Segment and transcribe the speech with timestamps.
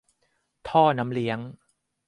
[0.69, 1.39] ท่อน้ำเลี้ยง!